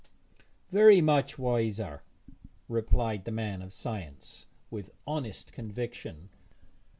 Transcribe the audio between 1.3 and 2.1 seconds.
wiser,'